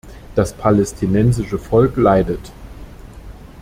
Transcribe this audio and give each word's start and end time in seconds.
Das 0.33 0.51
palästinensische 0.53 1.59
Volk 1.59 1.95
leidet. 1.95 2.51